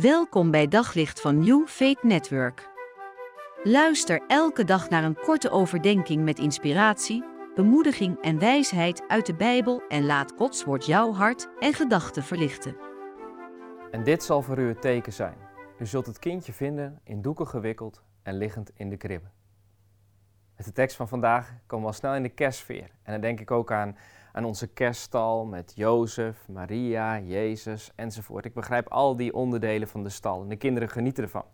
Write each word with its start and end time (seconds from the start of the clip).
Welkom 0.00 0.50
bij 0.50 0.68
Daglicht 0.68 1.20
van 1.20 1.38
New 1.38 1.66
Faith 1.66 2.02
Network. 2.02 2.68
Luister 3.62 4.22
elke 4.26 4.64
dag 4.64 4.88
naar 4.88 5.04
een 5.04 5.14
korte 5.14 5.50
overdenking 5.50 6.24
met 6.24 6.38
inspiratie, 6.38 7.24
bemoediging 7.54 8.20
en 8.20 8.38
wijsheid 8.38 9.08
uit 9.08 9.26
de 9.26 9.34
Bijbel 9.34 9.82
en 9.88 10.04
laat 10.06 10.32
Gods 10.36 10.64
woord 10.64 10.86
jouw 10.86 11.12
hart 11.12 11.48
en 11.58 11.72
gedachten 11.72 12.22
verlichten. 12.22 12.76
En 13.90 14.04
dit 14.04 14.22
zal 14.22 14.42
voor 14.42 14.58
u 14.58 14.68
het 14.68 14.80
teken 14.80 15.12
zijn. 15.12 15.36
U 15.78 15.86
zult 15.86 16.06
het 16.06 16.18
kindje 16.18 16.52
vinden 16.52 17.00
in 17.04 17.22
doeken 17.22 17.46
gewikkeld 17.46 18.02
en 18.22 18.34
liggend 18.34 18.70
in 18.74 18.88
de 18.88 18.96
kribbe. 18.96 19.28
Met 20.56 20.66
de 20.66 20.72
tekst 20.72 20.96
van 20.96 21.08
vandaag 21.08 21.52
komen 21.66 21.86
we 21.86 21.90
al 21.90 21.98
snel 21.98 22.14
in 22.14 22.22
de 22.22 22.28
kerstsfeer. 22.28 22.90
En 23.02 23.12
dan 23.12 23.20
denk 23.20 23.40
ik 23.40 23.50
ook 23.50 23.72
aan 23.72 23.96
aan 24.36 24.44
onze 24.44 24.66
kerststal 24.66 25.44
met 25.44 25.72
Jozef, 25.74 26.48
Maria, 26.48 27.20
Jezus 27.20 27.92
enzovoort. 27.94 28.44
Ik 28.44 28.54
begrijp 28.54 28.88
al 28.88 29.16
die 29.16 29.34
onderdelen 29.34 29.88
van 29.88 30.02
de 30.02 30.08
stal 30.08 30.42
en 30.42 30.48
de 30.48 30.56
kinderen 30.56 30.88
genieten 30.88 31.22
ervan. 31.22 31.44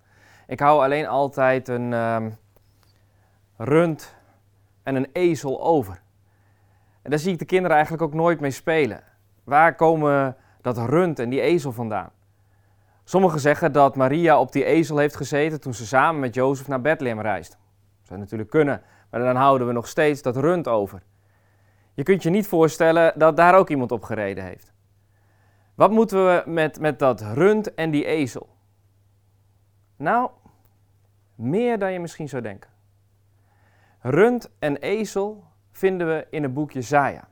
Ik 0.47 0.61
hou 0.61 0.83
alleen 0.83 1.07
altijd 1.07 1.69
een 1.69 1.93
um, 1.93 2.37
rund 3.57 4.15
en 4.83 4.95
een 4.95 5.09
ezel 5.13 5.63
over. 5.63 6.03
En 7.03 7.11
daar 7.11 7.19
zie 7.19 7.33
ik 7.33 7.39
de 7.39 7.45
kinderen 7.45 7.77
eigenlijk 7.77 8.05
ook 8.05 8.15
nooit 8.15 8.41
mee 8.41 8.51
spelen. 8.51 9.03
Waar 9.45 9.75
komen 9.75 10.37
dat 10.61 10.77
rund 10.79 11.19
en 11.19 11.29
die 11.31 11.41
ezel 11.41 11.73
vandaan? 11.73 12.11
Sommigen 13.05 13.41
zeggen 13.41 13.73
dat 13.73 13.97
Maria 13.97 14.41
op 14.41 14.53
die 14.53 14.65
ezel 14.65 14.97
heeft 14.97 15.17
gezeten 15.17 15.61
toen 15.61 15.75
ze 15.75 15.87
samen 15.87 16.21
met 16.21 16.35
Jozef 16.35 16.69
naar 16.69 16.81
Bethlehem 16.81 17.21
reisde. 17.21 17.57
Dat 17.99 18.07
zou 18.07 18.21
natuurlijk 18.21 18.51
kunnen, 18.51 18.83
maar 19.11 19.21
dan 19.21 19.37
houden 19.37 19.67
we 19.67 19.73
nog 19.73 19.89
steeds 19.89 20.23
dat 20.23 20.37
rund 20.37 20.69
over. 20.69 21.03
Je 21.95 22.03
kunt 22.03 22.23
je 22.23 22.31
niet 22.31 22.47
voorstellen 22.47 23.13
dat 23.19 23.37
daar 23.37 23.55
ook 23.55 23.71
iemand 23.71 23.93
op 23.93 24.03
gereden 24.03 24.45
heeft. 24.45 24.73
Wat 25.75 25.91
moeten 25.91 26.27
we 26.27 26.43
met, 26.47 26.81
met 26.81 26.99
dat 26.99 27.21
rund 27.21 27.75
en 27.75 27.91
die 27.91 28.05
ezel? 28.05 28.49
Nou, 29.97 30.31
meer 31.35 31.79
dan 31.79 31.93
je 31.93 32.01
misschien 32.01 32.29
zou 32.29 32.43
denken. 32.43 32.71
Rund 34.01 34.51
en 34.59 34.77
ezel 34.77 35.45
vinden 35.73 36.07
we 36.07 36.27
in 36.31 36.43
het 36.43 36.55
boek 36.55 36.73
Jezaja. 36.73 37.29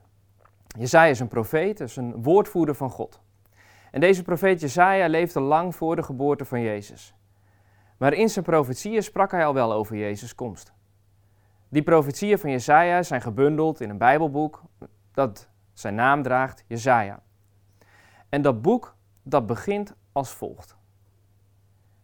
Jezaja 0.78 1.11
is 1.11 1.20
een 1.20 1.28
profeet, 1.28 1.81
is 1.81 1.97
een 1.97 2.22
woordvoerder 2.22 2.75
van 2.75 2.91
God. 2.91 3.20
En 3.91 4.00
deze 4.00 4.22
profeet 4.22 4.61
Jezaja 4.61 5.08
leefde 5.08 5.41
lang 5.41 5.77
voor 5.77 5.97
de 5.97 6.03
geboorte 6.03 6.44
van 6.44 6.61
Jezus. 6.61 7.14
Maar 7.97 8.12
in 8.12 8.28
zijn 8.28 8.44
profetieën 8.44 9.03
sprak 9.03 9.31
hij 9.31 9.47
al 9.47 9.55
wel 9.55 9.72
over 9.72 9.97
Jezus' 9.97 10.34
komst. 10.34 10.72
Die 11.70 11.82
profetieën 11.82 12.38
van 12.38 12.50
Jesaja 12.50 13.02
zijn 13.02 13.20
gebundeld 13.20 13.80
in 13.80 13.90
een 13.90 13.98
Bijbelboek 13.98 14.62
dat 15.12 15.48
zijn 15.72 15.94
naam 15.94 16.22
draagt, 16.22 16.64
Jesaja. 16.66 17.22
En 18.28 18.42
dat 18.42 18.62
boek 18.62 18.96
dat 19.22 19.46
begint 19.46 19.94
als 20.12 20.30
volgt. 20.30 20.76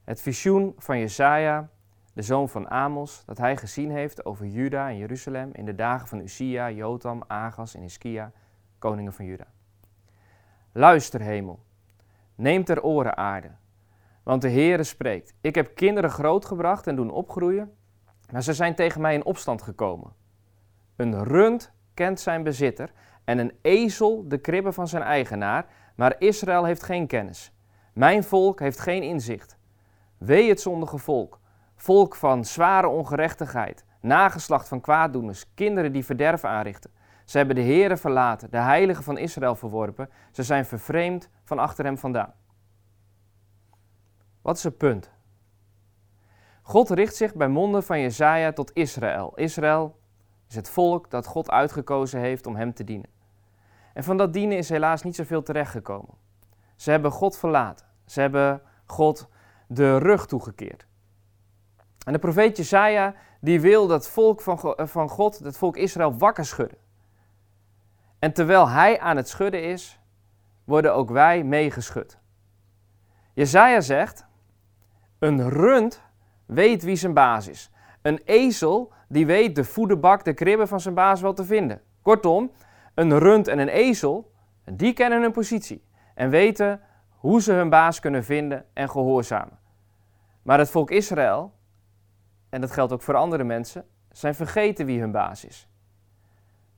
Het 0.04 0.20
visioen 0.20 0.74
van 0.78 0.98
Jesaja, 0.98 1.68
de 2.12 2.22
zoon 2.22 2.48
van 2.48 2.70
Amos, 2.70 3.22
dat 3.24 3.38
hij 3.38 3.56
gezien 3.56 3.90
heeft 3.90 4.24
over 4.24 4.46
Juda 4.46 4.88
en 4.88 4.96
Jeruzalem 4.96 5.50
in 5.52 5.64
de 5.64 5.74
dagen 5.74 6.08
van 6.08 6.20
Uzia, 6.20 6.70
Jotam, 6.70 7.22
Agas 7.26 7.74
en 7.74 7.82
Iskia, 7.82 8.32
koningen 8.78 9.12
van 9.12 9.24
Juda. 9.24 9.46
Luister 10.72 11.20
hemel, 11.20 11.60
neem 12.34 12.64
ter 12.64 12.82
oren 12.82 13.16
aarde, 13.16 13.50
want 14.22 14.42
de 14.42 14.50
Heere 14.50 14.84
spreekt. 14.84 15.34
Ik 15.40 15.54
heb 15.54 15.74
kinderen 15.74 16.10
grootgebracht 16.10 16.86
en 16.86 16.96
doen 16.96 17.10
opgroeien 17.10 17.76
maar 18.32 18.42
ze 18.42 18.52
zijn 18.52 18.74
tegen 18.74 19.00
mij 19.00 19.14
in 19.14 19.24
opstand 19.24 19.62
gekomen. 19.62 20.12
Een 20.96 21.24
rund 21.24 21.72
kent 21.94 22.20
zijn 22.20 22.42
bezitter 22.42 22.92
en 23.24 23.38
een 23.38 23.52
ezel 23.62 24.28
de 24.28 24.38
kribben 24.38 24.74
van 24.74 24.88
zijn 24.88 25.02
eigenaar, 25.02 25.66
maar 25.94 26.14
Israël 26.18 26.64
heeft 26.64 26.82
geen 26.82 27.06
kennis. 27.06 27.52
Mijn 27.92 28.24
volk 28.24 28.60
heeft 28.60 28.80
geen 28.80 29.02
inzicht. 29.02 29.58
Wee 30.18 30.48
het 30.48 30.60
zondige 30.60 30.98
volk, 30.98 31.40
volk 31.76 32.14
van 32.14 32.44
zware 32.44 32.88
ongerechtigheid, 32.88 33.84
nageslacht 34.00 34.68
van 34.68 34.80
kwaaddoeners, 34.80 35.54
kinderen 35.54 35.92
die 35.92 36.04
verderf 36.04 36.44
aanrichten. 36.44 36.90
Ze 37.24 37.36
hebben 37.36 37.56
de 37.56 37.62
Heere 37.62 37.96
verlaten, 37.96 38.50
de 38.50 38.58
heilige 38.58 39.02
van 39.02 39.18
Israël 39.18 39.54
verworpen. 39.54 40.10
Ze 40.30 40.42
zijn 40.42 40.64
vervreemd 40.64 41.28
van 41.44 41.58
achter 41.58 41.84
hem 41.84 41.98
vandaan. 41.98 42.32
Wat 44.42 44.56
is 44.56 44.64
het 44.64 44.76
punt? 44.76 45.10
God 46.66 46.90
richt 46.90 47.16
zich 47.16 47.34
bij 47.34 47.48
monden 47.48 47.82
van 47.82 48.00
Jezaja 48.00 48.52
tot 48.52 48.70
Israël. 48.74 49.32
Israël 49.34 49.98
is 50.48 50.54
het 50.54 50.68
volk 50.68 51.10
dat 51.10 51.26
God 51.26 51.50
uitgekozen 51.50 52.20
heeft 52.20 52.46
om 52.46 52.56
hem 52.56 52.74
te 52.74 52.84
dienen. 52.84 53.10
En 53.94 54.04
van 54.04 54.16
dat 54.16 54.32
dienen 54.32 54.56
is 54.56 54.68
helaas 54.68 55.02
niet 55.02 55.14
zoveel 55.14 55.42
terechtgekomen. 55.42 56.14
Ze 56.76 56.90
hebben 56.90 57.10
God 57.10 57.38
verlaten. 57.38 57.86
Ze 58.06 58.20
hebben 58.20 58.62
God 58.86 59.28
de 59.66 59.98
rug 59.98 60.26
toegekeerd. 60.26 60.86
En 62.06 62.12
de 62.12 62.18
profeet 62.18 62.56
Jezaja 62.56 63.14
die 63.40 63.60
wil 63.60 63.86
dat 63.86 64.08
volk 64.08 64.40
van, 64.40 64.58
van 64.76 65.08
God, 65.08 65.38
het 65.38 65.56
volk 65.56 65.76
Israël, 65.76 66.18
wakker 66.18 66.44
schudden. 66.44 66.78
En 68.18 68.32
terwijl 68.32 68.68
hij 68.68 69.00
aan 69.00 69.16
het 69.16 69.28
schudden 69.28 69.62
is, 69.62 70.00
worden 70.64 70.94
ook 70.94 71.10
wij 71.10 71.44
meegeschud. 71.44 72.18
Jezaja 73.32 73.80
zegt, 73.80 74.26
een 75.18 75.50
rund 75.50 76.04
weet 76.46 76.82
wie 76.82 76.96
zijn 76.96 77.14
baas 77.14 77.48
is. 77.48 77.70
Een 78.02 78.20
ezel 78.24 78.92
die 79.08 79.26
weet 79.26 79.54
de 79.54 79.64
voederbak, 79.64 80.24
de 80.24 80.34
kribben 80.34 80.68
van 80.68 80.80
zijn 80.80 80.94
baas 80.94 81.20
wel 81.20 81.32
te 81.32 81.44
vinden. 81.44 81.80
Kortom, 82.02 82.52
een 82.94 83.18
rund 83.18 83.48
en 83.48 83.58
een 83.58 83.68
ezel, 83.68 84.32
die 84.64 84.92
kennen 84.92 85.22
hun 85.22 85.32
positie 85.32 85.84
en 86.14 86.30
weten 86.30 86.80
hoe 87.08 87.42
ze 87.42 87.52
hun 87.52 87.70
baas 87.70 88.00
kunnen 88.00 88.24
vinden 88.24 88.64
en 88.72 88.90
gehoorzamen. 88.90 89.58
Maar 90.42 90.58
het 90.58 90.70
volk 90.70 90.90
Israël, 90.90 91.52
en 92.48 92.60
dat 92.60 92.70
geldt 92.70 92.92
ook 92.92 93.02
voor 93.02 93.14
andere 93.14 93.44
mensen, 93.44 93.84
zijn 94.10 94.34
vergeten 94.34 94.86
wie 94.86 95.00
hun 95.00 95.10
baas 95.10 95.44
is. 95.44 95.68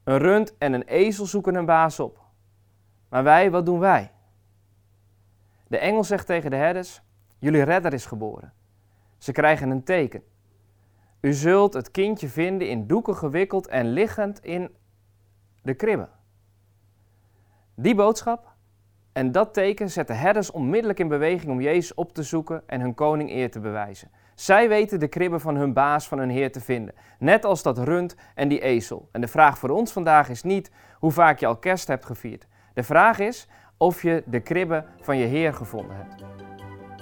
Een 0.04 0.18
rund 0.18 0.58
en 0.58 0.72
een 0.72 0.82
ezel 0.82 1.26
zoeken 1.26 1.54
hun 1.54 1.64
baas 1.64 2.00
op. 2.00 2.20
Maar 3.08 3.24
wij, 3.24 3.50
wat 3.50 3.66
doen 3.66 3.78
wij? 3.78 4.12
De 5.66 5.78
engel 5.78 6.04
zegt 6.04 6.26
tegen 6.26 6.50
de 6.50 6.56
herders: 6.56 7.02
Jullie 7.38 7.62
redder 7.62 7.92
is 7.92 8.06
geboren. 8.06 8.52
Ze 9.18 9.32
krijgen 9.32 9.70
een 9.70 9.84
teken. 9.84 10.22
U 11.20 11.32
zult 11.32 11.74
het 11.74 11.90
kindje 11.90 12.28
vinden 12.28 12.68
in 12.68 12.86
doeken 12.86 13.16
gewikkeld 13.16 13.68
en 13.68 13.92
liggend 13.92 14.44
in 14.44 14.70
de 15.62 15.74
kribbe. 15.74 16.08
Die 17.74 17.94
boodschap 17.94 18.56
en 19.12 19.32
dat 19.32 19.54
teken 19.54 19.90
zetten 19.90 20.18
herders 20.18 20.50
onmiddellijk 20.50 20.98
in 20.98 21.08
beweging 21.08 21.52
om 21.52 21.60
Jezus 21.60 21.94
op 21.94 22.12
te 22.12 22.22
zoeken 22.22 22.62
en 22.66 22.80
hun 22.80 22.94
koning 22.94 23.30
eer 23.30 23.50
te 23.50 23.60
bewijzen. 23.60 24.10
Zij 24.34 24.68
weten 24.68 25.00
de 25.00 25.08
kribbe 25.08 25.38
van 25.38 25.56
hun 25.56 25.72
baas, 25.72 26.08
van 26.08 26.18
hun 26.18 26.30
heer 26.30 26.52
te 26.52 26.60
vinden. 26.60 26.94
Net 27.18 27.44
als 27.44 27.62
dat 27.62 27.78
rund 27.78 28.16
en 28.34 28.48
die 28.48 28.60
ezel. 28.60 29.08
En 29.12 29.20
de 29.20 29.28
vraag 29.28 29.58
voor 29.58 29.70
ons 29.70 29.92
vandaag 29.92 30.28
is 30.28 30.42
niet 30.42 30.70
hoe 30.98 31.12
vaak 31.12 31.38
je 31.38 31.46
al 31.46 31.56
kerst 31.56 31.88
hebt 31.88 32.04
gevierd. 32.04 32.46
De 32.74 32.82
vraag 32.82 33.18
is 33.18 33.48
of 33.76 34.02
je 34.02 34.22
de 34.26 34.40
kribbe 34.40 34.84
van 35.00 35.16
je 35.16 35.26
heer 35.26 35.54
gevonden 35.54 35.96
hebt. 35.96 36.47